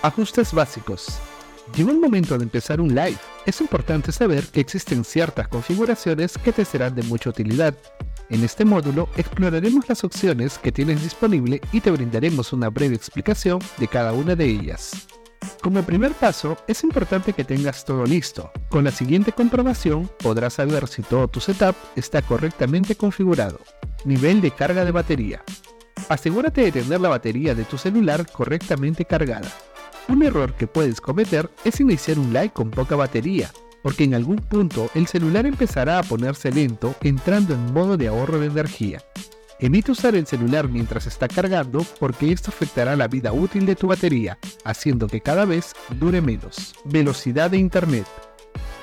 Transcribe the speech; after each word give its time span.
Ajustes 0.00 0.52
básicos. 0.52 1.18
Llegó 1.74 1.90
el 1.90 1.98
momento 1.98 2.38
de 2.38 2.44
empezar 2.44 2.80
un 2.80 2.94
live. 2.94 3.18
Es 3.46 3.60
importante 3.60 4.12
saber 4.12 4.46
que 4.46 4.60
existen 4.60 5.04
ciertas 5.04 5.48
configuraciones 5.48 6.38
que 6.38 6.52
te 6.52 6.64
serán 6.64 6.94
de 6.94 7.02
mucha 7.02 7.30
utilidad. 7.30 7.74
En 8.30 8.44
este 8.44 8.64
módulo 8.64 9.08
exploraremos 9.16 9.88
las 9.88 10.04
opciones 10.04 10.56
que 10.58 10.70
tienes 10.70 11.02
disponible 11.02 11.60
y 11.72 11.80
te 11.80 11.90
brindaremos 11.90 12.52
una 12.52 12.70
breve 12.70 12.94
explicación 12.94 13.58
de 13.78 13.88
cada 13.88 14.12
una 14.12 14.36
de 14.36 14.44
ellas. 14.44 15.08
Como 15.62 15.82
primer 15.82 16.12
paso, 16.12 16.56
es 16.68 16.84
importante 16.84 17.32
que 17.32 17.42
tengas 17.42 17.84
todo 17.84 18.04
listo. 18.06 18.52
Con 18.68 18.84
la 18.84 18.92
siguiente 18.92 19.32
comprobación 19.32 20.08
podrás 20.20 20.54
saber 20.54 20.86
si 20.86 21.02
todo 21.02 21.26
tu 21.26 21.40
setup 21.40 21.74
está 21.96 22.22
correctamente 22.22 22.94
configurado. 22.94 23.58
Nivel 24.04 24.40
de 24.40 24.52
carga 24.52 24.84
de 24.84 24.92
batería. 24.92 25.42
Asegúrate 26.08 26.60
de 26.60 26.72
tener 26.72 27.00
la 27.00 27.08
batería 27.08 27.56
de 27.56 27.64
tu 27.64 27.76
celular 27.76 28.30
correctamente 28.30 29.04
cargada. 29.04 29.52
Un 30.08 30.22
error 30.22 30.54
que 30.54 30.66
puedes 30.66 31.02
cometer 31.02 31.50
es 31.64 31.80
iniciar 31.80 32.18
un 32.18 32.32
live 32.32 32.50
con 32.50 32.70
poca 32.70 32.96
batería, 32.96 33.50
porque 33.82 34.04
en 34.04 34.14
algún 34.14 34.36
punto 34.36 34.88
el 34.94 35.06
celular 35.06 35.44
empezará 35.44 35.98
a 35.98 36.02
ponerse 36.02 36.50
lento 36.50 36.94
entrando 37.02 37.52
en 37.52 37.72
modo 37.74 37.98
de 37.98 38.08
ahorro 38.08 38.40
de 38.40 38.46
energía. 38.46 39.02
Evita 39.60 39.92
usar 39.92 40.14
el 40.14 40.26
celular 40.26 40.68
mientras 40.68 41.06
está 41.06 41.28
cargando 41.28 41.84
porque 41.98 42.32
esto 42.32 42.50
afectará 42.50 42.96
la 42.96 43.08
vida 43.08 43.32
útil 43.32 43.66
de 43.66 43.76
tu 43.76 43.88
batería, 43.88 44.38
haciendo 44.64 45.08
que 45.08 45.20
cada 45.20 45.44
vez 45.44 45.74
dure 45.98 46.22
menos. 46.22 46.74
Velocidad 46.84 47.50
de 47.50 47.58
Internet. 47.58 48.06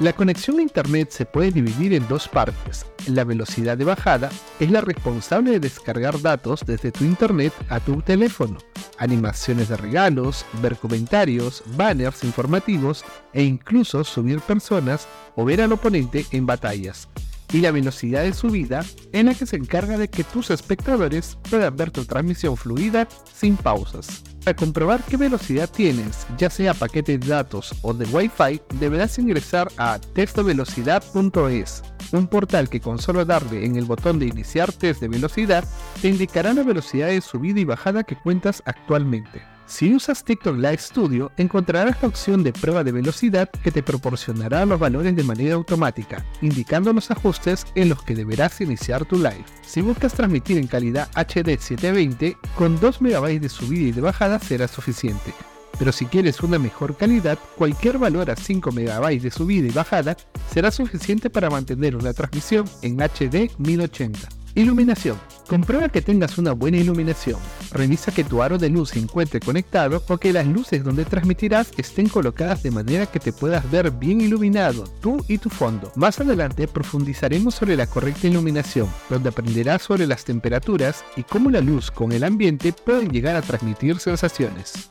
La 0.00 0.14
conexión 0.14 0.58
a 0.58 0.62
Internet 0.62 1.10
se 1.10 1.26
puede 1.26 1.52
dividir 1.52 1.92
en 1.92 2.08
dos 2.08 2.26
partes. 2.26 2.86
La 3.06 3.22
velocidad 3.22 3.76
de 3.76 3.84
bajada 3.84 4.30
es 4.58 4.70
la 4.70 4.80
responsable 4.80 5.52
de 5.52 5.60
descargar 5.60 6.20
datos 6.20 6.64
desde 6.66 6.90
tu 6.90 7.04
Internet 7.04 7.52
a 7.68 7.78
tu 7.78 8.00
teléfono, 8.00 8.58
animaciones 9.02 9.68
de 9.68 9.76
regalos, 9.76 10.46
ver 10.62 10.76
comentarios, 10.76 11.64
banners 11.76 12.22
informativos 12.22 13.04
e 13.32 13.42
incluso 13.42 14.04
subir 14.04 14.40
personas 14.40 15.08
o 15.34 15.44
ver 15.44 15.60
al 15.60 15.72
oponente 15.72 16.24
en 16.30 16.46
batallas. 16.46 17.08
Y 17.52 17.60
la 17.60 17.70
velocidad 17.70 18.22
de 18.22 18.32
subida 18.32 18.84
en 19.12 19.26
la 19.26 19.34
que 19.34 19.46
se 19.46 19.56
encarga 19.56 19.98
de 19.98 20.08
que 20.08 20.24
tus 20.24 20.50
espectadores 20.50 21.38
puedan 21.50 21.76
ver 21.76 21.90
tu 21.90 22.04
transmisión 22.04 22.56
fluida 22.56 23.06
sin 23.34 23.56
pausas. 23.56 24.22
Para 24.44 24.56
comprobar 24.56 25.04
qué 25.04 25.16
velocidad 25.16 25.70
tienes, 25.70 26.26
ya 26.36 26.50
sea 26.50 26.74
paquete 26.74 27.16
de 27.16 27.28
datos 27.28 27.74
o 27.82 27.94
de 27.94 28.06
Wi-Fi, 28.06 28.60
deberás 28.80 29.18
ingresar 29.18 29.70
a 29.76 30.00
testovelocidad.es, 30.14 31.82
un 32.10 32.26
portal 32.26 32.68
que 32.68 32.80
con 32.80 32.98
solo 32.98 33.24
darle 33.24 33.64
en 33.64 33.76
el 33.76 33.84
botón 33.84 34.18
de 34.18 34.26
iniciar 34.26 34.72
test 34.72 35.00
de 35.00 35.08
velocidad, 35.08 35.64
te 36.00 36.08
indicará 36.08 36.52
la 36.54 36.64
velocidad 36.64 37.08
de 37.08 37.20
subida 37.20 37.60
y 37.60 37.64
bajada 37.64 38.02
que 38.02 38.16
cuentas 38.16 38.62
actualmente. 38.66 39.51
Si 39.66 39.94
usas 39.94 40.24
TikTok 40.24 40.56
Live 40.56 40.78
Studio, 40.78 41.32
encontrarás 41.36 42.02
la 42.02 42.08
opción 42.08 42.42
de 42.42 42.52
prueba 42.52 42.84
de 42.84 42.92
velocidad 42.92 43.48
que 43.48 43.70
te 43.70 43.82
proporcionará 43.82 44.66
los 44.66 44.78
valores 44.78 45.16
de 45.16 45.24
manera 45.24 45.54
automática, 45.54 46.24
indicando 46.40 46.92
los 46.92 47.10
ajustes 47.10 47.66
en 47.74 47.88
los 47.88 48.02
que 48.02 48.14
deberás 48.14 48.60
iniciar 48.60 49.04
tu 49.04 49.16
live. 49.16 49.44
Si 49.62 49.80
buscas 49.80 50.14
transmitir 50.14 50.58
en 50.58 50.66
calidad 50.66 51.08
HD 51.14 51.58
720, 51.58 52.36
con 52.56 52.78
2 52.78 53.00
MB 53.00 53.40
de 53.40 53.48
subida 53.48 53.88
y 53.88 53.92
de 53.92 54.00
bajada 54.00 54.38
será 54.38 54.68
suficiente. 54.68 55.32
Pero 55.78 55.90
si 55.90 56.06
quieres 56.06 56.42
una 56.42 56.58
mejor 56.58 56.96
calidad, 56.96 57.38
cualquier 57.56 57.98
valor 57.98 58.30
a 58.30 58.36
5 58.36 58.70
MB 58.72 59.20
de 59.20 59.30
subida 59.30 59.68
y 59.68 59.70
bajada 59.70 60.16
será 60.52 60.70
suficiente 60.70 61.30
para 61.30 61.50
mantener 61.50 61.96
una 61.96 62.12
transmisión 62.12 62.68
en 62.82 62.98
HD 63.00 63.50
1080. 63.58 64.41
Iluminación. 64.54 65.18
Comprueba 65.48 65.88
que 65.88 66.02
tengas 66.02 66.36
una 66.36 66.52
buena 66.52 66.76
iluminación. 66.76 67.38
Revisa 67.72 68.12
que 68.12 68.24
tu 68.24 68.42
aro 68.42 68.58
de 68.58 68.68
luz 68.68 68.90
se 68.90 68.98
encuentre 68.98 69.40
conectado 69.40 70.02
o 70.08 70.18
que 70.18 70.32
las 70.32 70.46
luces 70.46 70.84
donde 70.84 71.04
transmitirás 71.04 71.70
estén 71.78 72.08
colocadas 72.08 72.62
de 72.62 72.70
manera 72.70 73.06
que 73.06 73.18
te 73.18 73.32
puedas 73.32 73.70
ver 73.70 73.90
bien 73.90 74.20
iluminado, 74.20 74.84
tú 75.00 75.24
y 75.26 75.38
tu 75.38 75.48
fondo. 75.48 75.90
Más 75.96 76.20
adelante 76.20 76.68
profundizaremos 76.68 77.54
sobre 77.54 77.76
la 77.76 77.86
correcta 77.86 78.26
iluminación, 78.26 78.88
donde 79.08 79.30
aprenderás 79.30 79.82
sobre 79.82 80.06
las 80.06 80.24
temperaturas 80.24 81.02
y 81.16 81.22
cómo 81.22 81.50
la 81.50 81.60
luz 81.60 81.90
con 81.90 82.12
el 82.12 82.24
ambiente 82.24 82.72
pueden 82.72 83.10
llegar 83.10 83.36
a 83.36 83.42
transmitir 83.42 83.98
sensaciones. 83.98 84.88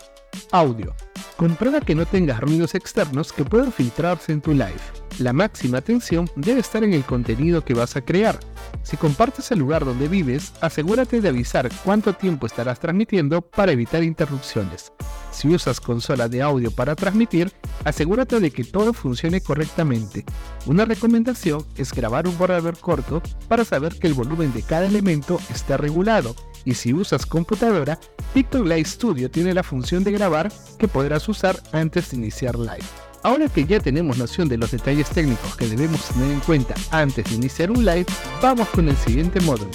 Audio. 0.51 0.95
Comprueba 1.41 1.81
que 1.81 1.96
no 1.96 2.06
tengas 2.06 2.40
ruidos 2.40 2.75
externos 2.75 3.34
que 3.34 3.44
puedan 3.44 3.72
filtrarse 3.72 4.31
en 4.31 4.41
tu 4.41 4.52
live. 4.52 4.75
La 5.18 5.34
máxima 5.34 5.79
atención 5.79 6.29
debe 6.35 6.59
estar 6.59 6.84
en 6.84 6.94
el 6.94 7.03
contenido 7.03 7.66
que 7.66 7.74
vas 7.74 7.96
a 7.96 8.02
crear. 8.02 8.40
Si 8.84 8.96
compartes 8.96 9.50
el 9.50 9.57
lugar 9.57 9.84
donde 9.84 10.07
vives, 10.07 10.53
asegúrate 10.62 11.19
de 11.19 11.29
avisar 11.29 11.68
cuánto 11.84 12.13
tiempo 12.13 12.46
estarás 12.46 12.79
transmitiendo 12.79 13.41
para 13.41 13.72
evitar 13.72 14.03
interrupciones. 14.03 14.94
Si 15.31 15.47
usas 15.47 15.81
consola 15.81 16.29
de 16.29 16.44
audio 16.44 16.69
para 16.69 16.96
transmitir, 16.96 17.52
asegúrate 17.85 18.40
de 18.40 18.52
que 18.52 18.63
todo 18.63 18.94
funcione 18.94 19.41
correctamente. 19.41 20.23
Una 20.68 20.85
recomendación 20.85 21.66
es 21.75 21.91
grabar 21.91 22.28
un 22.28 22.38
borrador 22.38 22.78
corto 22.78 23.19
para 23.47 23.66
saber 23.66 23.97
que 23.97 24.06
el 24.06 24.13
volumen 24.13 24.53
de 24.53 24.62
cada 24.62 24.85
elemento 24.85 25.40
está 25.50 25.78
regulado. 25.78 26.35
Y 26.66 26.73
si 26.75 26.94
usas 26.94 27.25
computadora, 27.25 27.99
TikTok 28.33 28.66
Live 28.66 28.85
Studio 28.85 29.29
tiene 29.29 29.53
la 29.53 29.63
función 29.63 30.03
de 30.03 30.11
grabar 30.11 30.51
que 30.77 30.88
podrás 30.88 31.27
usar 31.27 31.61
antes 31.72 32.11
de 32.11 32.17
iniciar 32.17 32.57
live. 32.57 32.85
Ahora 33.23 33.47
que 33.47 33.66
ya 33.66 33.79
tenemos 33.79 34.17
noción 34.17 34.49
de 34.49 34.57
los 34.57 34.72
detalles 34.72 35.09
técnicos 35.09 35.55
que 35.55 35.67
debemos 35.67 36.07
tener 36.09 36.31
en 36.31 36.39
cuenta 36.39 36.73
antes 36.89 37.25
de 37.25 37.35
iniciar 37.35 37.69
un 37.69 37.85
live, 37.85 38.05
vamos 38.41 38.67
con 38.69 38.89
el 38.89 38.97
siguiente 38.97 39.39
módulo. 39.41 39.69